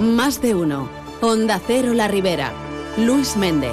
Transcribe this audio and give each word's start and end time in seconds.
Más 0.00 0.42
de 0.42 0.54
uno. 0.54 0.88
Onda 1.20 1.60
Cero 1.64 1.94
La 1.94 2.08
Ribera. 2.08 2.52
Luis 2.98 3.36
Méndez. 3.36 3.72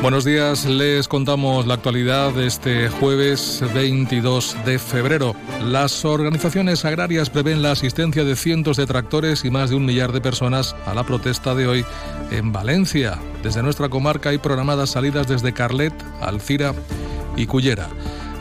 Buenos 0.00 0.24
días, 0.24 0.64
les 0.66 1.08
contamos 1.08 1.66
la 1.66 1.74
actualidad 1.74 2.32
de 2.32 2.46
este 2.46 2.88
jueves 2.88 3.62
22 3.74 4.56
de 4.64 4.78
febrero. 4.78 5.34
Las 5.62 6.04
organizaciones 6.04 6.84
agrarias 6.84 7.30
prevén 7.30 7.62
la 7.62 7.72
asistencia 7.72 8.24
de 8.24 8.36
cientos 8.36 8.76
de 8.76 8.86
tractores 8.86 9.44
y 9.44 9.50
más 9.50 9.70
de 9.70 9.76
un 9.76 9.86
millar 9.86 10.12
de 10.12 10.20
personas 10.20 10.76
a 10.86 10.94
la 10.94 11.04
protesta 11.04 11.54
de 11.54 11.66
hoy 11.66 11.84
en 12.30 12.52
Valencia. 12.52 13.18
Desde 13.42 13.62
nuestra 13.62 13.88
comarca 13.88 14.30
hay 14.30 14.38
programadas 14.38 14.90
salidas 14.90 15.26
desde 15.26 15.52
Carlet, 15.52 15.94
Alcira 16.20 16.74
y 17.36 17.46
Cullera. 17.46 17.88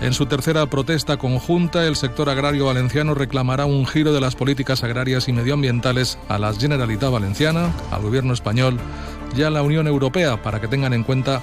En 0.02 0.14
su 0.14 0.26
tercera 0.26 0.66
protesta 0.66 1.18
conjunta, 1.18 1.88
el 1.88 1.96
sector 1.96 2.30
agrario 2.30 2.66
valenciano 2.66 3.14
reclamará 3.14 3.66
un 3.66 3.86
giro 3.86 4.14
de 4.14 4.20
las 4.20 4.36
políticas 4.36 4.84
agrarias 4.84 5.28
y 5.30 5.34
medioambientales 5.34 6.18
a 6.28 6.38
la 6.38 6.54
Generalitat 6.54 7.12
Valenciana, 7.12 7.72
al 7.92 8.02
gobierno 8.02 8.34
español 8.34 8.78
y 9.36 9.44
a 9.44 9.50
la 9.50 9.62
Unión 9.62 9.88
Europea 9.88 10.42
para 10.42 10.60
que 10.60 10.68
tengan 10.68 10.94
en 10.94 11.04
cuenta 11.04 11.42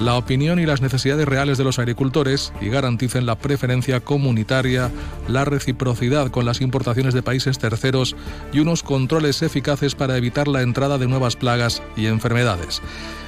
la 0.00 0.16
opinión 0.16 0.60
y 0.60 0.66
las 0.66 0.80
necesidades 0.80 1.26
reales 1.26 1.58
de 1.58 1.64
los 1.64 1.78
agricultores 1.78 2.52
y 2.60 2.68
garanticen 2.68 3.26
la 3.26 3.36
preferencia 3.36 4.00
comunitaria, 4.00 4.90
la 5.26 5.44
reciprocidad 5.44 6.30
con 6.30 6.44
las 6.44 6.60
importaciones 6.60 7.14
de 7.14 7.22
países 7.22 7.58
terceros 7.58 8.14
y 8.52 8.60
unos 8.60 8.82
controles 8.82 9.42
eficaces 9.42 9.94
para 9.94 10.16
evitar 10.16 10.46
la 10.46 10.62
entrada 10.62 10.98
de 10.98 11.08
nuevas 11.08 11.36
plagas 11.36 11.82
y 11.96 12.06
enfermedades. 12.06 12.80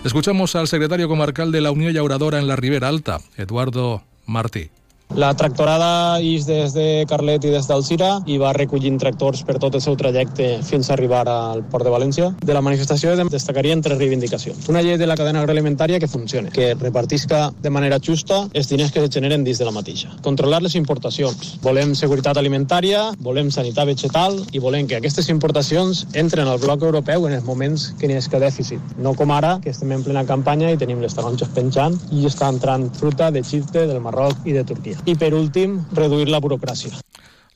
Escuchamos 0.04 0.54
al 0.54 0.68
secretario 0.68 1.08
comarcal 1.08 1.50
de 1.50 1.60
la 1.60 1.72
Unión 1.72 1.92
Llauradora 1.92 2.38
en 2.38 2.46
la 2.46 2.56
Ribera 2.56 2.88
Alta, 2.88 3.18
Eduardo 3.36 4.04
Martí. 4.30 4.70
La 5.18 5.32
tractorada 5.34 6.20
ix 6.22 6.44
des 6.46 6.70
de 6.70 7.04
Carlet 7.10 7.42
i 7.42 7.50
des 7.50 7.66
d'Alcira 7.66 8.20
i 8.30 8.36
va 8.38 8.52
recollint 8.54 8.94
tractors 9.02 9.40
per 9.42 9.56
tot 9.58 9.74
el 9.74 9.82
seu 9.82 9.96
trajecte 9.98 10.60
fins 10.62 10.86
a 10.88 10.92
arribar 10.94 11.24
al 11.28 11.64
Port 11.66 11.82
de 11.84 11.90
València. 11.90 12.28
De 12.46 12.54
la 12.54 12.62
manifestació 12.62 13.16
destacarien 13.26 13.82
tres 13.82 13.98
reivindicacions. 13.98 14.68
Una 14.70 14.82
llei 14.86 14.96
de 15.00 15.08
la 15.10 15.16
cadena 15.18 15.42
agroalimentària 15.42 15.98
que 15.98 16.06
funcione, 16.06 16.52
que 16.54 16.74
repartisca 16.78 17.50
de 17.60 17.72
manera 17.74 17.98
justa 17.98 18.44
els 18.54 18.70
diners 18.70 18.92
que 18.94 19.02
es 19.02 19.10
generen 19.10 19.42
dins 19.44 19.58
de 19.58 19.66
la 19.66 19.74
mateixa. 19.74 20.12
Controlar 20.22 20.62
les 20.62 20.76
importacions. 20.78 21.56
Volem 21.66 21.96
seguretat 21.98 22.38
alimentària, 22.38 23.02
volem 23.18 23.50
sanitat 23.50 23.90
vegetal 23.90 24.38
i 24.52 24.62
volem 24.62 24.86
que 24.86 25.00
aquestes 25.00 25.28
importacions 25.34 26.06
entren 26.14 26.46
al 26.46 26.62
bloc 26.62 26.86
europeu 26.86 27.26
en 27.26 27.34
els 27.40 27.44
moments 27.44 27.90
que 27.98 28.06
n'hi 28.06 28.20
ha 28.20 28.42
dèficit. 28.46 28.94
No 28.96 29.16
com 29.18 29.34
ara, 29.34 29.58
que 29.64 29.74
estem 29.74 29.90
en 29.90 30.06
plena 30.06 30.24
campanya 30.24 30.70
i 30.70 30.78
tenim 30.78 31.02
les 31.02 31.18
taronges 31.18 31.50
penjant 31.50 31.98
i 32.14 32.24
està 32.30 32.48
entrant 32.48 32.86
fruta 32.94 33.32
d'Egipte, 33.34 33.88
del 33.90 34.00
Marroc 34.00 34.46
i 34.46 34.54
de 34.54 34.64
Turquia. 34.64 34.99
Y, 35.04 35.14
por 35.14 35.34
último, 35.34 35.86
reducir 35.92 36.28
la 36.28 36.38
burocracia. 36.38 36.92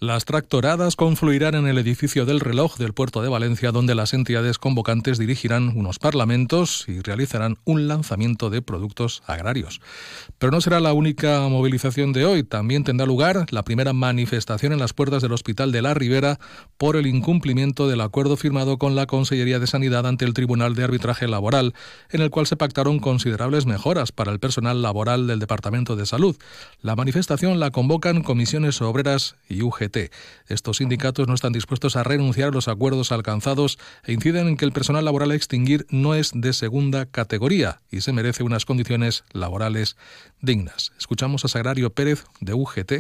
Las 0.04 0.26
tractoradas 0.26 0.96
confluirán 0.96 1.54
en 1.54 1.66
el 1.66 1.78
edificio 1.78 2.26
del 2.26 2.40
reloj 2.40 2.76
del 2.76 2.92
puerto 2.92 3.22
de 3.22 3.30
Valencia, 3.30 3.72
donde 3.72 3.94
las 3.94 4.12
entidades 4.12 4.58
convocantes 4.58 5.16
dirigirán 5.16 5.72
unos 5.74 5.98
parlamentos 5.98 6.84
y 6.88 7.00
realizarán 7.00 7.56
un 7.64 7.88
lanzamiento 7.88 8.50
de 8.50 8.60
productos 8.60 9.22
agrarios. 9.26 9.80
Pero 10.38 10.52
no 10.52 10.60
será 10.60 10.80
la 10.80 10.92
única 10.92 11.48
movilización 11.48 12.12
de 12.12 12.26
hoy. 12.26 12.42
También 12.42 12.84
tendrá 12.84 13.06
lugar 13.06 13.46
la 13.48 13.62
primera 13.62 13.94
manifestación 13.94 14.74
en 14.74 14.78
las 14.78 14.92
puertas 14.92 15.22
del 15.22 15.32
Hospital 15.32 15.72
de 15.72 15.80
la 15.80 15.94
Ribera 15.94 16.38
por 16.76 16.96
el 16.96 17.06
incumplimiento 17.06 17.88
del 17.88 18.02
acuerdo 18.02 18.36
firmado 18.36 18.76
con 18.76 18.96
la 18.96 19.06
Consellería 19.06 19.58
de 19.58 19.66
Sanidad 19.66 20.06
ante 20.06 20.26
el 20.26 20.34
Tribunal 20.34 20.74
de 20.74 20.84
Arbitraje 20.84 21.28
Laboral, 21.28 21.72
en 22.10 22.20
el 22.20 22.28
cual 22.28 22.46
se 22.46 22.56
pactaron 22.56 22.98
considerables 22.98 23.64
mejoras 23.64 24.12
para 24.12 24.32
el 24.32 24.38
personal 24.38 24.82
laboral 24.82 25.26
del 25.26 25.38
Departamento 25.38 25.96
de 25.96 26.04
Salud. 26.04 26.36
La 26.82 26.94
manifestación 26.94 27.58
la 27.58 27.70
convocan 27.70 28.22
comisiones 28.22 28.82
obreras 28.82 29.36
y 29.48 29.62
UGT. 29.62 29.93
Estos 30.48 30.78
sindicatos 30.78 31.28
no 31.28 31.34
están 31.34 31.52
dispuestos 31.52 31.96
a 31.96 32.02
renunciar 32.02 32.48
a 32.48 32.52
los 32.52 32.68
acuerdos 32.68 33.12
alcanzados 33.12 33.78
e 34.04 34.12
inciden 34.12 34.48
en 34.48 34.56
que 34.56 34.64
el 34.64 34.72
personal 34.72 35.04
laboral 35.04 35.30
a 35.30 35.34
extinguir 35.34 35.86
no 35.90 36.14
es 36.14 36.32
de 36.34 36.52
segunda 36.52 37.06
categoría 37.06 37.80
y 37.90 38.00
se 38.00 38.12
merece 38.12 38.42
unas 38.42 38.64
condiciones 38.64 39.24
laborales 39.32 39.96
dignas. 40.40 40.92
Escuchamos 40.98 41.44
a 41.44 41.48
Sagrario 41.48 41.90
Pérez 41.90 42.24
de 42.40 42.54
UGT 42.54 42.92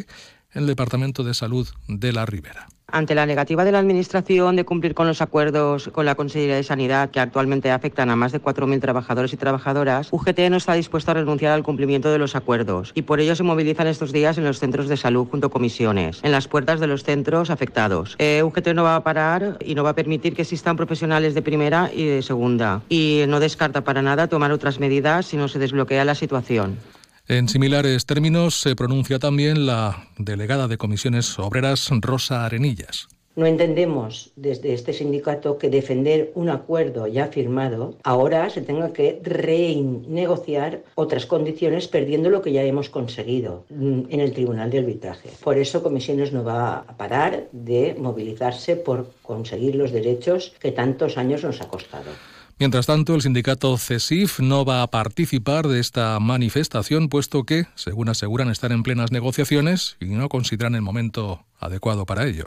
el 0.54 0.66
Departamento 0.66 1.24
de 1.24 1.34
Salud 1.34 1.68
de 1.88 2.12
la 2.12 2.26
Ribera. 2.26 2.68
Ante 2.86 3.16
la 3.16 3.26
negativa 3.26 3.64
de 3.64 3.72
la 3.72 3.80
Administración 3.80 4.54
de 4.54 4.64
cumplir 4.64 4.94
con 4.94 5.08
los 5.08 5.20
acuerdos 5.20 5.88
con 5.88 6.06
la 6.06 6.14
Consejería 6.14 6.54
de 6.54 6.62
Sanidad, 6.62 7.10
que 7.10 7.18
actualmente 7.18 7.72
afectan 7.72 8.08
a 8.08 8.14
más 8.14 8.30
de 8.30 8.40
4.000 8.40 8.80
trabajadores 8.80 9.32
y 9.32 9.36
trabajadoras, 9.36 10.08
UGT 10.12 10.38
no 10.50 10.58
está 10.58 10.74
dispuesto 10.74 11.10
a 11.10 11.14
renunciar 11.14 11.52
al 11.52 11.64
cumplimiento 11.64 12.10
de 12.12 12.18
los 12.18 12.36
acuerdos 12.36 12.92
y 12.94 13.02
por 13.02 13.18
ello 13.18 13.34
se 13.34 13.42
movilizan 13.42 13.88
estos 13.88 14.12
días 14.12 14.38
en 14.38 14.44
los 14.44 14.60
centros 14.60 14.88
de 14.88 14.96
salud 14.96 15.26
junto 15.28 15.48
a 15.48 15.50
comisiones, 15.50 16.20
en 16.22 16.30
las 16.30 16.46
puertas 16.46 16.78
de 16.78 16.86
los 16.86 17.02
centros 17.02 17.50
afectados. 17.50 18.14
Eh, 18.20 18.42
UGT 18.44 18.68
no 18.74 18.84
va 18.84 18.96
a 18.96 19.02
parar 19.02 19.58
y 19.64 19.74
no 19.74 19.82
va 19.82 19.90
a 19.90 19.94
permitir 19.94 20.36
que 20.36 20.42
existan 20.42 20.76
profesionales 20.76 21.34
de 21.34 21.42
primera 21.42 21.90
y 21.92 22.04
de 22.04 22.22
segunda 22.22 22.82
y 22.88 23.24
no 23.26 23.40
descarta 23.40 23.82
para 23.82 24.02
nada 24.02 24.28
tomar 24.28 24.52
otras 24.52 24.78
medidas 24.78 25.26
si 25.26 25.36
no 25.36 25.48
se 25.48 25.58
desbloquea 25.58 26.04
la 26.04 26.14
situación. 26.14 26.78
En 27.26 27.48
similares 27.48 28.04
términos 28.04 28.60
se 28.60 28.76
pronuncia 28.76 29.18
también 29.18 29.64
la 29.64 30.08
delegada 30.18 30.68
de 30.68 30.76
comisiones 30.76 31.38
obreras 31.38 31.88
Rosa 32.02 32.44
Arenillas. 32.44 33.08
No 33.34 33.46
entendemos 33.46 34.30
desde 34.36 34.74
este 34.74 34.92
sindicato 34.92 35.56
que 35.56 35.70
defender 35.70 36.32
un 36.34 36.50
acuerdo 36.50 37.06
ya 37.06 37.28
firmado 37.28 37.96
ahora 38.04 38.50
se 38.50 38.60
tenga 38.60 38.92
que 38.92 39.20
renegociar 39.24 40.84
otras 40.96 41.24
condiciones 41.24 41.88
perdiendo 41.88 42.28
lo 42.28 42.42
que 42.42 42.52
ya 42.52 42.62
hemos 42.62 42.90
conseguido 42.90 43.64
mm, 43.70 44.02
en 44.10 44.20
el 44.20 44.34
Tribunal 44.34 44.70
de 44.70 44.80
Arbitraje. 44.80 45.30
Por 45.42 45.56
eso 45.56 45.82
Comisiones 45.82 46.30
no 46.30 46.44
va 46.44 46.80
a 46.80 46.96
parar 46.98 47.48
de 47.52 47.96
movilizarse 47.98 48.76
por 48.76 49.10
conseguir 49.22 49.76
los 49.76 49.92
derechos 49.92 50.54
que 50.60 50.72
tantos 50.72 51.16
años 51.16 51.42
nos 51.42 51.62
ha 51.62 51.68
costado. 51.68 52.10
Mientras 52.64 52.86
tanto, 52.86 53.14
el 53.14 53.20
sindicato 53.20 53.76
CESIF 53.76 54.40
no 54.40 54.64
va 54.64 54.80
a 54.80 54.86
participar 54.86 55.68
de 55.68 55.80
esta 55.80 56.18
manifestación, 56.18 57.10
puesto 57.10 57.44
que, 57.44 57.66
según 57.74 58.08
aseguran, 58.08 58.48
están 58.48 58.72
en 58.72 58.82
plenas 58.82 59.12
negociaciones 59.12 59.98
y 60.00 60.06
no 60.06 60.30
consideran 60.30 60.74
el 60.74 60.80
momento 60.80 61.44
adecuado 61.60 62.06
para 62.06 62.24
ello 62.24 62.46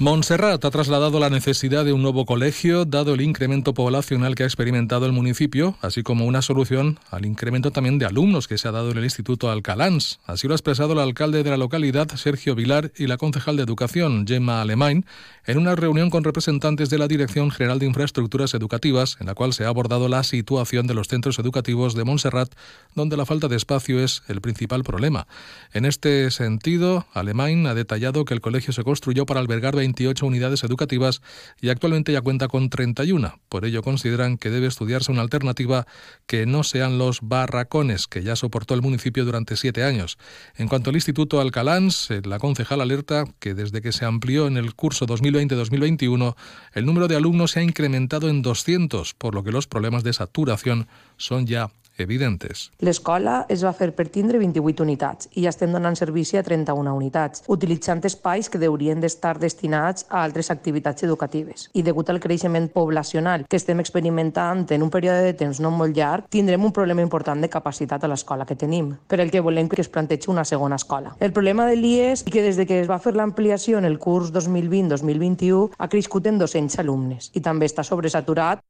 Montserrat 0.00 0.64
ha 0.64 0.70
trasladado 0.72 1.20
la 1.20 1.30
necesidad 1.30 1.84
de 1.84 1.92
un 1.92 2.02
nuevo 2.02 2.26
colegio, 2.26 2.84
dado 2.84 3.14
el 3.14 3.20
incremento 3.20 3.74
poblacional 3.74 4.34
que 4.34 4.42
ha 4.42 4.46
experimentado 4.46 5.06
el 5.06 5.12
municipio, 5.12 5.76
así 5.82 6.02
como 6.02 6.26
una 6.26 6.42
solución 6.42 6.98
al 7.12 7.24
incremento 7.24 7.70
también 7.70 8.00
de 8.00 8.04
alumnos 8.04 8.48
que 8.48 8.58
se 8.58 8.66
ha 8.66 8.72
dado 8.72 8.90
en 8.90 8.98
el 8.98 9.04
Instituto 9.04 9.52
Alcalans. 9.52 10.18
Así 10.26 10.48
lo 10.48 10.54
ha 10.54 10.56
expresado 10.56 10.94
el 10.94 10.98
alcalde 10.98 11.44
de 11.44 11.50
la 11.50 11.56
localidad, 11.56 12.08
Sergio 12.16 12.56
Vilar, 12.56 12.90
y 12.96 13.06
la 13.06 13.18
concejal 13.18 13.56
de 13.56 13.62
Educación, 13.62 14.26
Gemma 14.26 14.60
Alemán, 14.60 15.06
en 15.46 15.58
una 15.58 15.76
reunión 15.76 16.10
con 16.10 16.24
representantes 16.24 16.90
de 16.90 16.98
la 16.98 17.06
Dirección 17.06 17.52
General 17.52 17.78
de 17.78 17.86
Infraestructuras 17.86 18.52
Educativas, 18.54 19.16
en 19.20 19.28
la 19.28 19.34
cual 19.34 19.52
se 19.52 19.64
ha 19.64 19.68
abordado 19.68 20.08
la 20.08 20.24
situación 20.24 20.88
de 20.88 20.94
los 20.94 21.06
centros 21.06 21.38
educativos 21.38 21.94
de 21.94 22.02
Montserrat, 22.02 22.52
donde 22.96 23.16
la 23.16 23.26
falta 23.26 23.46
de 23.46 23.56
espacio 23.56 24.02
es 24.02 24.24
el 24.26 24.40
principal 24.40 24.82
problema. 24.82 25.28
En 25.72 25.84
este 25.84 26.32
sentido, 26.32 27.06
Alemán 27.12 27.68
ha 27.68 27.74
detallado 27.74 28.24
que 28.24 28.34
el 28.34 28.40
colegio 28.40 28.72
se 28.72 28.82
construyó 28.82 29.24
para 29.24 29.38
albergar 29.38 29.76
28 29.84 30.26
unidades 30.26 30.64
educativas 30.64 31.20
y 31.60 31.68
actualmente 31.68 32.12
ya 32.12 32.22
cuenta 32.22 32.48
con 32.48 32.70
31. 32.70 33.40
Por 33.48 33.66
ello 33.66 33.82
consideran 33.82 34.38
que 34.38 34.50
debe 34.50 34.66
estudiarse 34.66 35.12
una 35.12 35.20
alternativa 35.20 35.86
que 36.26 36.46
no 36.46 36.64
sean 36.64 36.96
los 36.98 37.20
barracones 37.22 38.06
que 38.06 38.22
ya 38.22 38.34
soportó 38.34 38.74
el 38.74 38.82
municipio 38.82 39.24
durante 39.24 39.56
siete 39.56 39.84
años. 39.84 40.16
En 40.56 40.68
cuanto 40.68 40.90
al 40.90 40.96
Instituto 40.96 41.40
Alcalans, 41.40 42.08
la 42.24 42.38
concejal 42.38 42.80
alerta 42.80 43.24
que 43.38 43.54
desde 43.54 43.82
que 43.82 43.92
se 43.92 44.06
amplió 44.06 44.46
en 44.46 44.56
el 44.56 44.74
curso 44.74 45.06
2020-2021, 45.06 46.34
el 46.72 46.86
número 46.86 47.06
de 47.06 47.16
alumnos 47.16 47.52
se 47.52 47.60
ha 47.60 47.62
incrementado 47.62 48.28
en 48.28 48.40
200, 48.40 49.14
por 49.14 49.34
lo 49.34 49.44
que 49.44 49.52
los 49.52 49.66
problemas 49.66 50.02
de 50.02 50.14
saturación 50.14 50.88
son 51.18 51.46
ya 51.46 51.70
evidentes. 51.98 52.70
L'escola 52.78 53.44
es 53.48 53.64
va 53.64 53.72
fer 53.76 53.90
per 53.94 54.08
tindre 54.12 54.38
28 54.42 54.82
unitats 54.82 55.28
i 55.34 55.44
ja 55.44 55.52
estem 55.52 55.72
donant 55.72 55.96
servici 55.98 56.38
a 56.38 56.42
31 56.42 56.94
unitats, 56.94 57.44
utilitzant 57.48 58.02
espais 58.04 58.50
que 58.50 58.60
haurien 58.64 59.00
d'estar 59.00 59.36
destinats 59.38 60.06
a 60.08 60.22
altres 60.24 60.50
activitats 60.50 61.04
educatives. 61.06 61.68
I 61.74 61.82
degut 61.82 62.10
al 62.10 62.20
creixement 62.20 62.68
poblacional 62.72 63.46
que 63.48 63.60
estem 63.60 63.80
experimentant 63.80 64.66
en 64.70 64.82
un 64.82 64.90
període 64.90 65.22
de 65.24 65.34
temps 65.38 65.60
no 65.60 65.70
molt 65.70 65.96
llarg, 65.96 66.28
tindrem 66.30 66.64
un 66.64 66.72
problema 66.72 67.02
important 67.02 67.40
de 67.40 67.50
capacitat 67.52 68.04
a 68.04 68.10
l'escola 68.10 68.46
que 68.46 68.56
tenim, 68.56 68.94
per 69.06 69.20
el 69.20 69.30
que 69.30 69.40
volem 69.44 69.68
que 69.68 69.80
es 69.80 69.88
plantegi 69.88 70.30
una 70.30 70.44
segona 70.44 70.76
escola. 70.76 71.16
El 71.20 71.32
problema 71.32 71.66
de 71.66 71.76
l'IES 71.76 72.24
és 72.24 72.32
que 72.32 72.42
des 72.42 72.56
de 72.56 72.66
que 72.66 72.80
es 72.80 72.90
va 72.90 73.00
fer 73.02 73.14
l'ampliació 73.14 73.78
en 73.78 73.84
el 73.84 73.98
curs 73.98 74.32
2020-2021 74.32 75.74
ha 75.78 75.88
crescut 75.88 76.26
en 76.26 76.38
200 76.38 76.78
alumnes 76.82 77.30
i 77.34 77.42
també 77.44 77.66
està 77.66 77.84
sobresaturat 77.84 78.62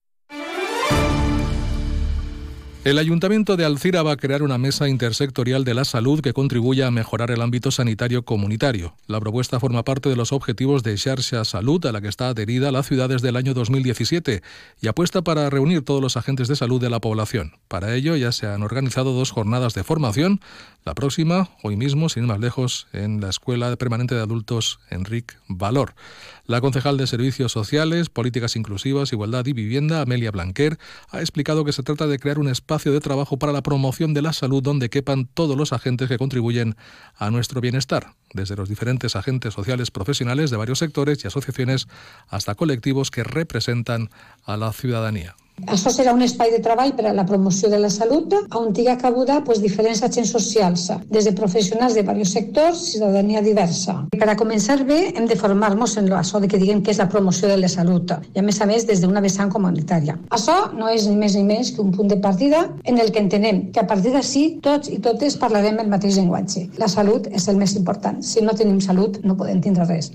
El 2.84 2.98
Ayuntamiento 2.98 3.56
de 3.56 3.64
Alcira 3.64 4.02
va 4.02 4.12
a 4.12 4.16
crear 4.18 4.42
una 4.42 4.58
mesa 4.58 4.90
intersectorial 4.90 5.64
de 5.64 5.72
la 5.72 5.86
salud 5.86 6.20
que 6.20 6.34
contribuya 6.34 6.86
a 6.86 6.90
mejorar 6.90 7.30
el 7.30 7.40
ámbito 7.40 7.70
sanitario 7.70 8.26
comunitario. 8.26 8.94
La 9.06 9.20
propuesta 9.20 9.58
forma 9.58 9.84
parte 9.84 10.10
de 10.10 10.16
los 10.16 10.34
objetivos 10.34 10.82
de 10.82 10.98
Xarxa 10.98 11.46
Salud, 11.46 11.86
a 11.86 11.92
la 11.92 12.02
que 12.02 12.08
está 12.08 12.28
adherida 12.28 12.70
la 12.72 12.82
ciudad 12.82 13.08
desde 13.08 13.30
el 13.30 13.36
año 13.36 13.54
2017, 13.54 14.42
y 14.82 14.86
apuesta 14.86 15.22
para 15.22 15.48
reunir 15.48 15.82
todos 15.82 16.02
los 16.02 16.18
agentes 16.18 16.46
de 16.46 16.56
salud 16.56 16.78
de 16.78 16.90
la 16.90 17.00
población. 17.00 17.52
Para 17.68 17.94
ello 17.94 18.16
ya 18.16 18.32
se 18.32 18.48
han 18.48 18.62
organizado 18.62 19.14
dos 19.14 19.30
jornadas 19.30 19.72
de 19.72 19.82
formación, 19.82 20.42
la 20.84 20.92
próxima, 20.94 21.48
hoy 21.62 21.78
mismo, 21.78 22.10
sin 22.10 22.24
ir 22.24 22.28
más 22.28 22.40
lejos, 22.40 22.86
en 22.92 23.22
la 23.22 23.30
Escuela 23.30 23.74
Permanente 23.76 24.14
de 24.14 24.20
Adultos 24.20 24.80
Enric 24.90 25.38
Valor. 25.48 25.94
La 26.44 26.60
concejal 26.60 26.98
de 26.98 27.06
Servicios 27.06 27.50
Sociales, 27.50 28.10
Políticas 28.10 28.56
Inclusivas, 28.56 29.14
Igualdad 29.14 29.46
y 29.46 29.54
Vivienda, 29.54 30.02
Amelia 30.02 30.30
Blanquer, 30.30 30.78
ha 31.08 31.20
explicado 31.20 31.64
que 31.64 31.72
se 31.72 31.82
trata 31.82 32.06
de 32.06 32.18
crear 32.18 32.38
un 32.38 32.48
espacio 32.48 32.73
de 32.82 33.00
trabajo 33.00 33.38
para 33.38 33.52
la 33.52 33.62
promoción 33.62 34.14
de 34.14 34.22
la 34.22 34.32
salud 34.32 34.62
donde 34.62 34.90
quepan 34.90 35.26
todos 35.32 35.56
los 35.56 35.72
agentes 35.72 36.08
que 36.08 36.18
contribuyen 36.18 36.76
a 37.16 37.30
nuestro 37.30 37.60
bienestar, 37.60 38.14
desde 38.32 38.56
los 38.56 38.68
diferentes 38.68 39.14
agentes 39.14 39.54
sociales 39.54 39.92
profesionales 39.92 40.50
de 40.50 40.56
varios 40.56 40.80
sectores 40.80 41.22
y 41.24 41.28
asociaciones 41.28 41.86
hasta 42.28 42.56
colectivos 42.56 43.10
que 43.10 43.22
representan 43.22 44.10
a 44.44 44.56
la 44.56 44.72
ciudadanía. 44.72 45.36
Això 45.70 45.90
serà 45.94 46.12
un 46.12 46.22
espai 46.24 46.50
de 46.50 46.58
treball 46.62 46.92
per 46.98 47.06
a 47.08 47.12
la 47.16 47.24
promoció 47.26 47.68
de 47.70 47.78
la 47.78 47.88
salut 47.90 48.32
on 48.58 48.72
tinga 48.76 48.96
cabuda 49.00 49.40
pues, 49.46 49.60
diferents 49.62 50.02
agents 50.02 50.32
socials, 50.34 50.88
des 51.10 51.28
de 51.28 51.32
professionals 51.32 51.94
de 51.94 52.02
diversos 52.02 52.32
sectors, 52.36 52.80
ciutadania 52.92 53.42
diversa. 53.42 53.94
Per 54.12 54.28
a 54.28 54.36
començar 54.36 54.80
bé 54.88 54.98
hem 55.14 55.28
de 55.30 55.38
formar-nos 55.38 55.96
en 56.00 56.10
això 56.18 56.40
de 56.42 56.50
que 56.50 56.58
diguem 56.58 56.82
que 56.82 56.90
és 56.90 56.98
la 56.98 57.08
promoció 57.08 57.48
de 57.48 57.56
la 57.60 57.70
salut 57.70 58.12
i 58.34 58.42
a 58.42 58.42
més 58.42 58.60
a 58.60 58.66
més 58.66 58.86
des 58.86 59.00
d'una 59.00 59.22
vessant 59.24 59.52
comunitària. 59.52 60.18
Això 60.34 60.56
no 60.74 60.90
és 60.90 61.06
ni 61.08 61.16
més 61.16 61.38
ni 61.38 61.44
menys 61.46 61.72
que 61.72 61.82
un 61.82 61.94
punt 61.94 62.10
de 62.10 62.18
partida 62.18 62.66
en 62.84 62.98
el 62.98 63.12
que 63.12 63.22
entenem 63.22 63.70
que 63.72 63.80
a 63.80 63.86
partir 63.86 64.12
d'ací 64.12 64.44
tots 64.62 64.90
i 64.90 64.98
totes 64.98 65.38
parlarem 65.38 65.78
el 65.78 65.88
mateix 65.88 66.18
llenguatge. 66.18 66.68
La 66.82 66.90
salut 66.90 67.30
és 67.30 67.48
el 67.48 67.62
més 67.62 67.78
important. 67.78 68.20
Si 68.22 68.42
no 68.42 68.58
tenim 68.58 68.82
salut 68.82 69.22
no 69.24 69.38
podem 69.38 69.62
tindre 69.62 69.86
res. 69.88 70.10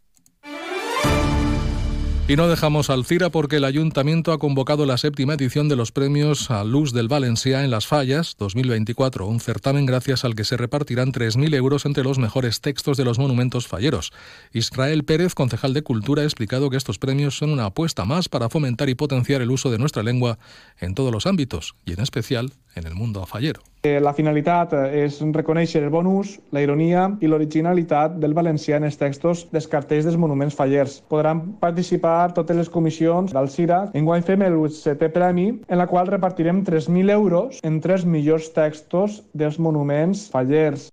Y 2.29 2.35
no 2.35 2.47
dejamos 2.47 2.91
Alcira 2.91 3.31
porque 3.31 3.55
el 3.55 3.63
Ayuntamiento 3.63 4.31
ha 4.31 4.37
convocado 4.37 4.85
la 4.85 4.99
séptima 4.99 5.33
edición 5.33 5.67
de 5.67 5.75
los 5.75 5.91
premios 5.91 6.51
a 6.51 6.63
Luz 6.63 6.93
del 6.93 7.07
Valencia 7.07 7.63
en 7.63 7.71
Las 7.71 7.87
Fallas 7.87 8.35
2024, 8.37 9.25
un 9.25 9.39
certamen 9.39 9.87
gracias 9.87 10.23
al 10.23 10.35
que 10.35 10.43
se 10.43 10.55
repartirán 10.55 11.11
3.000 11.11 11.55
euros 11.55 11.87
entre 11.87 12.03
los 12.03 12.19
mejores 12.19 12.61
textos 12.61 12.97
de 12.97 13.05
los 13.05 13.17
monumentos 13.17 13.67
falleros. 13.67 14.13
Israel 14.53 15.05
Pérez, 15.05 15.33
concejal 15.33 15.73
de 15.73 15.81
Cultura, 15.81 16.21
ha 16.21 16.25
explicado 16.25 16.69
que 16.69 16.77
estos 16.77 16.99
premios 16.99 17.35
son 17.35 17.49
una 17.49 17.65
apuesta 17.65 18.05
más 18.05 18.29
para 18.29 18.49
fomentar 18.49 18.89
y 18.89 18.93
potenciar 18.93 19.41
el 19.41 19.49
uso 19.49 19.71
de 19.71 19.79
nuestra 19.79 20.03
lengua 20.03 20.37
en 20.79 20.93
todos 20.93 21.11
los 21.11 21.25
ámbitos, 21.25 21.73
y 21.83 21.93
en 21.93 22.01
especial 22.01 22.51
en 22.75 22.87
el 22.87 22.95
mundo 22.95 23.25
fallero. 23.25 23.61
Eh, 23.81 23.99
la 24.03 24.11
finalitat 24.11 24.73
és 24.91 25.21
reconèixer 25.35 25.79
el 25.85 25.91
bon 25.93 26.07
ús, 26.09 26.33
la 26.51 26.59
ironia 26.65 27.05
i 27.23 27.29
l'originalitat 27.31 28.17
del 28.19 28.35
valencià 28.35 28.75
en 28.75 28.87
els 28.89 28.99
textos 28.99 29.45
dels 29.53 29.69
cartells 29.71 30.09
dels 30.09 30.19
monuments 30.19 30.57
fallers. 30.57 30.99
Podran 31.07 31.45
participar 31.63 32.33
totes 32.35 32.59
les 32.59 32.69
comissions 32.69 33.31
del 33.31 33.47
CIRA. 33.47 33.85
Enguany 33.95 34.27
fem 34.27 34.43
el 34.43 34.59
setè 34.75 35.07
premi, 35.15 35.47
en 35.67 35.79
la 35.79 35.87
qual 35.87 36.11
repartirem 36.11 36.63
3.000 36.67 37.15
euros 37.15 37.63
en 37.63 37.79
tres 37.79 38.03
millors 38.03 38.51
textos 38.51 39.23
dels 39.33 39.59
monuments 39.59 40.27
fallers. 40.33 40.89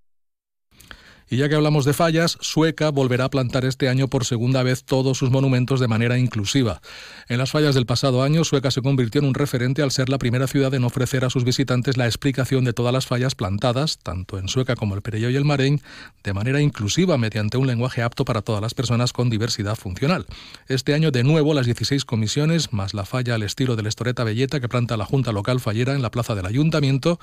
Y 1.28 1.38
ya 1.38 1.48
que 1.48 1.56
hablamos 1.56 1.84
de 1.84 1.92
fallas, 1.92 2.38
Sueca 2.40 2.90
volverá 2.90 3.24
a 3.24 3.30
plantar 3.30 3.64
este 3.64 3.88
año 3.88 4.06
por 4.06 4.24
segunda 4.24 4.62
vez 4.62 4.84
todos 4.84 5.18
sus 5.18 5.30
monumentos 5.30 5.80
de 5.80 5.88
manera 5.88 6.18
inclusiva. 6.18 6.80
En 7.28 7.38
las 7.38 7.50
fallas 7.50 7.74
del 7.74 7.84
pasado 7.84 8.22
año, 8.22 8.44
Sueca 8.44 8.70
se 8.70 8.80
convirtió 8.80 9.20
en 9.20 9.26
un 9.26 9.34
referente 9.34 9.82
al 9.82 9.90
ser 9.90 10.08
la 10.08 10.18
primera 10.18 10.46
ciudad 10.46 10.72
en 10.74 10.84
ofrecer 10.84 11.24
a 11.24 11.30
sus 11.30 11.42
visitantes 11.42 11.96
la 11.96 12.06
explicación 12.06 12.64
de 12.64 12.72
todas 12.72 12.92
las 12.92 13.06
fallas 13.06 13.34
plantadas, 13.34 13.98
tanto 13.98 14.38
en 14.38 14.46
Sueca 14.46 14.76
como 14.76 14.94
el 14.94 15.02
Perelló 15.02 15.28
y 15.28 15.34
el 15.34 15.44
Mareñ, 15.44 15.80
de 16.22 16.32
manera 16.32 16.60
inclusiva 16.60 17.18
mediante 17.18 17.56
un 17.56 17.66
lenguaje 17.66 18.02
apto 18.02 18.24
para 18.24 18.42
todas 18.42 18.62
las 18.62 18.74
personas 18.74 19.12
con 19.12 19.28
diversidad 19.28 19.74
funcional. 19.74 20.26
Este 20.68 20.94
año, 20.94 21.10
de 21.10 21.24
nuevo, 21.24 21.54
las 21.54 21.66
16 21.66 22.04
comisiones, 22.04 22.72
más 22.72 22.94
la 22.94 23.04
falla 23.04 23.34
al 23.34 23.42
estilo 23.42 23.74
del 23.74 23.88
Estoreta 23.88 24.22
Belleta 24.22 24.60
que 24.60 24.68
planta 24.68 24.96
la 24.96 25.04
Junta 25.04 25.32
Local 25.32 25.58
Fallera 25.58 25.94
en 25.94 26.02
la 26.02 26.12
plaza 26.12 26.36
del 26.36 26.46
Ayuntamiento, 26.46 27.18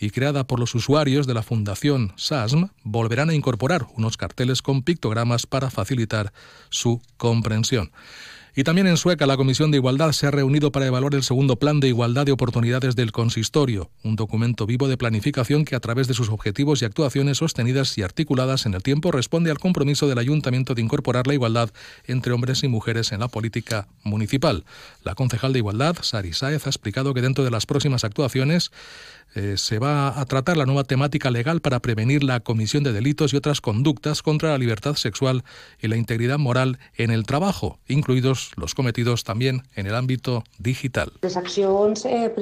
y 0.00 0.10
creada 0.10 0.46
por 0.46 0.60
los 0.60 0.74
usuarios 0.74 1.26
de 1.26 1.34
la 1.34 1.42
Fundación 1.42 2.12
SASM, 2.16 2.68
volverán 2.84 3.30
a 3.30 3.34
incorporar 3.38 3.86
unos 3.96 4.16
carteles 4.16 4.60
con 4.60 4.82
pictogramas 4.82 5.46
para 5.46 5.70
facilitar 5.70 6.32
su 6.68 7.00
comprensión. 7.16 7.90
Y 8.58 8.64
también 8.64 8.88
en 8.88 8.96
Sueca, 8.96 9.24
la 9.28 9.36
Comisión 9.36 9.70
de 9.70 9.76
Igualdad 9.76 10.10
se 10.10 10.26
ha 10.26 10.32
reunido 10.32 10.72
para 10.72 10.84
evaluar 10.84 11.14
el 11.14 11.22
segundo 11.22 11.60
Plan 11.60 11.78
de 11.78 11.86
Igualdad 11.86 12.26
de 12.26 12.32
Oportunidades 12.32 12.96
del 12.96 13.12
Consistorio, 13.12 13.88
un 14.02 14.16
documento 14.16 14.66
vivo 14.66 14.88
de 14.88 14.96
planificación 14.96 15.64
que 15.64 15.76
a 15.76 15.80
través 15.80 16.08
de 16.08 16.14
sus 16.14 16.28
objetivos 16.28 16.82
y 16.82 16.84
actuaciones 16.84 17.38
sostenidas 17.38 17.96
y 17.98 18.02
articuladas 18.02 18.66
en 18.66 18.74
el 18.74 18.82
tiempo 18.82 19.12
responde 19.12 19.52
al 19.52 19.60
compromiso 19.60 20.08
del 20.08 20.18
Ayuntamiento 20.18 20.74
de 20.74 20.82
incorporar 20.82 21.28
la 21.28 21.34
igualdad 21.34 21.70
entre 22.08 22.32
hombres 22.32 22.64
y 22.64 22.68
mujeres 22.68 23.12
en 23.12 23.20
la 23.20 23.28
política 23.28 23.86
municipal. 24.02 24.64
La 25.04 25.14
concejal 25.14 25.52
de 25.52 25.60
Igualdad, 25.60 25.96
Sari 26.02 26.32
Saez, 26.32 26.66
ha 26.66 26.70
explicado 26.70 27.14
que 27.14 27.22
dentro 27.22 27.44
de 27.44 27.52
las 27.52 27.64
próximas 27.64 28.02
actuaciones 28.02 28.72
eh, 29.38 29.56
se 29.56 29.78
va 29.78 30.20
a 30.20 30.24
tratar 30.26 30.56
la 30.56 30.66
nueva 30.66 30.84
temática 30.84 31.30
legal 31.30 31.60
para 31.60 31.80
prevenir 31.80 32.24
la 32.24 32.40
comisión 32.40 32.82
de 32.82 32.92
delitos 32.92 33.32
y 33.32 33.36
otras 33.36 33.60
conductas 33.60 34.22
contra 34.22 34.50
la 34.50 34.58
libertad 34.58 34.94
sexual 34.94 35.44
y 35.80 35.88
la 35.88 35.96
integridad 35.96 36.38
moral 36.38 36.78
en 36.96 37.10
el 37.10 37.24
trabajo, 37.24 37.78
incluidos 37.86 38.50
los 38.56 38.74
cometidos 38.74 39.24
también 39.24 39.62
en 39.76 39.86
el 39.86 39.94
ámbito 39.94 40.42
digital. 40.58 41.12
Les 41.22 41.36
accions 41.36 42.04
eh, 42.04 42.32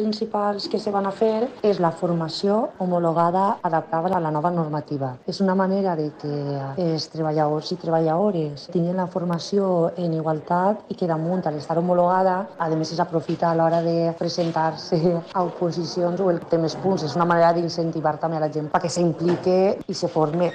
que 0.70 0.78
se 0.78 0.90
van 0.90 1.06
a 1.06 1.12
fer 1.12 1.48
és 1.62 1.80
la 1.80 1.90
formació 1.92 2.70
homologada 2.78 3.58
adaptada 3.62 4.16
a 4.16 4.20
la 4.20 4.30
nova 4.30 4.50
normativa. 4.50 5.16
És 5.26 5.40
una 5.40 5.54
manera 5.54 5.96
de 5.96 6.10
que 6.20 6.32
els 6.80 7.08
treballadors 7.12 7.72
i 7.72 7.78
treballadores 7.80 8.68
tinguin 8.72 8.96
la 8.96 9.06
formació 9.06 9.92
en 9.96 10.14
igualtat 10.16 10.84
i 10.88 10.96
que 10.96 11.08
damunt, 11.10 11.44
al 11.46 11.58
estar 11.60 11.78
homologada, 11.78 12.38
a 12.58 12.68
més 12.72 12.92
es 12.92 13.00
aprofita 13.00 13.50
a 13.50 13.56
l'hora 13.58 13.82
de 13.84 14.12
presentar-se 14.18 15.00
a 15.32 15.44
oposicions 15.44 16.20
o 16.20 16.30
el 16.30 16.40
tema 16.48 16.66
punts. 16.86 17.02
És 17.06 17.18
una 17.18 17.26
manera 17.26 17.52
d'incentivar 17.56 18.16
també 18.22 18.38
a 18.38 18.46
la 18.46 18.52
gent 18.52 18.70
perquè 18.70 18.92
s'implique 18.92 19.58
i 19.86 19.94
se 19.94 20.08
forme. 20.12 20.52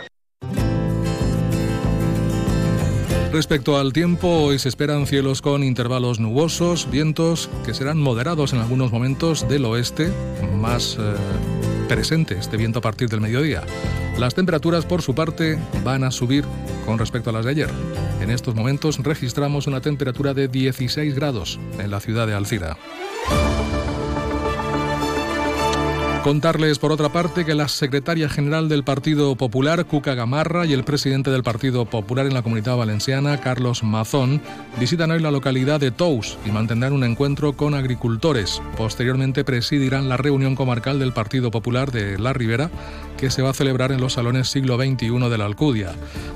Respecto 3.31 3.77
al 3.77 3.93
tiempo, 3.93 4.27
hoy 4.27 4.59
se 4.59 4.67
esperan 4.67 5.07
cielos 5.07 5.41
con 5.41 5.63
intervalos 5.63 6.19
nubosos, 6.19 6.89
vientos 6.91 7.50
que 7.65 7.73
serán 7.73 7.97
moderados 7.97 8.51
en 8.51 8.59
algunos 8.59 8.91
momentos 8.91 9.47
del 9.47 9.63
oeste, 9.63 10.11
más 10.57 10.97
eh, 11.00 11.13
presente 11.88 12.38
este 12.38 12.57
viento 12.57 12.79
a 12.79 12.81
partir 12.81 13.07
del 13.07 13.21
mediodía. 13.21 13.63
Las 14.17 14.35
temperaturas, 14.35 14.85
por 14.85 15.01
su 15.01 15.15
parte, 15.15 15.57
van 15.81 16.03
a 16.03 16.11
subir 16.11 16.43
con 16.85 17.00
respecto 17.00 17.29
a 17.29 17.33
las 17.33 17.45
de 17.45 17.51
ayer. 17.51 17.69
En 18.21 18.29
estos 18.29 18.53
momentos 18.53 18.97
registramos 18.97 19.65
una 19.65 19.79
temperatura 19.79 20.33
de 20.33 20.50
16 20.50 21.15
grados 21.15 21.57
en 21.79 21.89
la 21.89 22.01
ciudad 22.01 22.27
de 22.27 22.33
Alcira. 22.33 22.77
Contarles, 26.23 26.77
por 26.77 26.91
otra 26.91 27.09
parte, 27.09 27.45
que 27.45 27.55
la 27.55 27.67
secretaria 27.67 28.29
general 28.29 28.69
del 28.69 28.83
Partido 28.83 29.35
Popular, 29.35 29.85
Cuca 29.85 30.13
Gamarra, 30.13 30.67
y 30.67 30.73
el 30.73 30.83
presidente 30.83 31.31
del 31.31 31.41
Partido 31.41 31.85
Popular 31.85 32.27
en 32.27 32.35
la 32.35 32.43
Comunidad 32.43 32.77
Valenciana, 32.77 33.39
Carlos 33.39 33.83
Mazón, 33.83 34.39
visitan 34.79 35.09
hoy 35.09 35.19
la 35.19 35.31
localidad 35.31 35.79
de 35.79 35.89
Tous 35.89 36.37
y 36.45 36.51
mantendrán 36.51 36.93
un 36.93 37.03
encuentro 37.03 37.53
con 37.53 37.73
agricultores. 37.73 38.61
Posteriormente 38.77 39.43
presidirán 39.43 40.09
la 40.09 40.17
reunión 40.17 40.55
comarcal 40.55 40.99
del 40.99 41.11
Partido 41.11 41.49
Popular 41.49 41.91
de 41.91 42.19
La 42.19 42.33
Ribera, 42.33 42.69
que 43.17 43.31
se 43.31 43.41
va 43.41 43.49
a 43.49 43.55
celebrar 43.55 43.91
en 43.91 43.99
los 43.99 44.13
salones 44.13 44.47
siglo 44.47 44.77
XXI 44.77 45.27
de 45.27 45.37
la 45.39 45.45
Alcudia. 45.45 45.93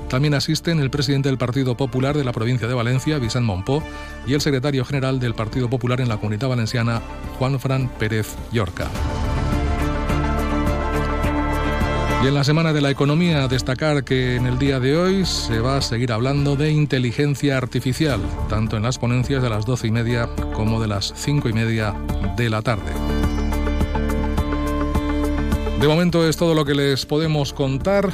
También 0.08 0.34
asisten 0.34 0.80
el 0.80 0.90
presidente 0.90 1.28
del 1.28 1.38
Partido 1.38 1.76
Popular 1.76 2.16
de 2.16 2.24
la 2.24 2.32
provincia 2.32 2.66
de 2.66 2.74
Valencia, 2.74 3.18
Vicent 3.18 3.46
Monpó, 3.46 3.84
y 4.26 4.34
el 4.34 4.40
secretario 4.40 4.84
general 4.84 5.20
del 5.20 5.34
Partido 5.34 5.70
Popular 5.70 6.00
en 6.00 6.08
la 6.08 6.16
Comunidad 6.16 6.48
Valenciana, 6.48 7.02
Juan 7.38 7.60
Fran 7.60 7.88
Pérez 8.00 8.34
Llorca. 8.50 8.90
Y 12.22 12.28
en 12.28 12.34
la 12.34 12.44
semana 12.44 12.72
de 12.72 12.80
la 12.80 12.90
economía, 12.90 13.46
destacar 13.46 14.02
que 14.02 14.36
en 14.36 14.46
el 14.46 14.58
día 14.58 14.80
de 14.80 14.96
hoy 14.96 15.26
se 15.26 15.60
va 15.60 15.76
a 15.76 15.82
seguir 15.82 16.12
hablando 16.12 16.56
de 16.56 16.72
inteligencia 16.72 17.56
artificial, 17.56 18.20
tanto 18.48 18.76
en 18.76 18.82
las 18.82 18.98
ponencias 18.98 19.42
de 19.42 19.50
las 19.50 19.66
doce 19.66 19.86
y 19.86 19.90
media 19.90 20.28
como 20.54 20.80
de 20.80 20.88
las 20.88 21.12
cinco 21.14 21.48
y 21.48 21.52
media 21.52 21.94
de 22.36 22.50
la 22.50 22.62
tarde. 22.62 22.92
De 25.80 25.86
momento 25.86 26.26
es 26.26 26.36
todo 26.36 26.54
lo 26.54 26.64
que 26.64 26.74
les 26.74 27.04
podemos 27.04 27.52
contar. 27.52 28.10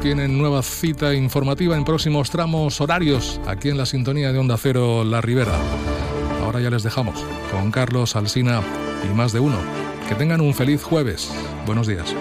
Tienen 0.00 0.38
nueva 0.38 0.62
cita 0.62 1.12
informativa 1.12 1.76
en 1.76 1.84
próximos 1.84 2.30
tramos 2.30 2.80
horarios 2.80 3.40
aquí 3.46 3.68
en 3.68 3.76
la 3.76 3.84
sintonía 3.84 4.32
de 4.32 4.38
Onda 4.38 4.56
Cero 4.56 5.04
La 5.04 5.20
Ribera. 5.20 5.58
Ahora 6.42 6.60
ya 6.60 6.70
les 6.70 6.84
dejamos 6.84 7.22
con 7.50 7.70
Carlos 7.70 8.16
Alsina 8.16 8.62
y 9.04 9.14
más 9.14 9.32
de 9.32 9.40
uno. 9.40 9.58
Que 10.08 10.14
tengan 10.14 10.40
un 10.40 10.54
feliz 10.54 10.82
jueves. 10.82 11.30
Buenos 11.66 11.86
días. 11.86 12.14